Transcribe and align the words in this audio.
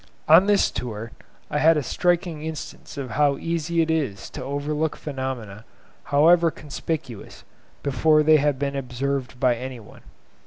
On 0.27 0.47
this 0.47 0.71
tour 0.71 1.11
I 1.51 1.59
had 1.59 1.77
a 1.77 1.83
striking 1.83 2.43
instance 2.43 2.97
of 2.97 3.11
how 3.11 3.37
easy 3.37 3.83
it 3.83 3.91
is 3.91 4.31
to 4.31 4.43
overlook 4.43 4.95
phenomena, 4.95 5.63
however 6.05 6.49
conspicuous, 6.49 7.43
before 7.83 8.23
they 8.23 8.37
have 8.37 8.57
been 8.57 8.75
observed 8.75 9.39
by 9.39 9.55
any 9.55 9.79
one. 9.79 10.01